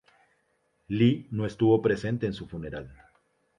Lee 0.87 1.27
no 1.29 1.45
estuvo 1.45 1.79
presente 1.79 2.25
en 2.25 2.33
su 2.33 2.47
funeral. 2.47 2.91